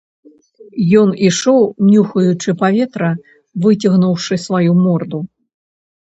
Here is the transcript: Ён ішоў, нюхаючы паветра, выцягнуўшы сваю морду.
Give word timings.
Ён 1.01 1.09
ішоў, 1.27 1.59
нюхаючы 1.89 2.49
паветра, 2.63 3.11
выцягнуўшы 3.67 4.41
сваю 4.47 4.71
морду. 4.83 5.23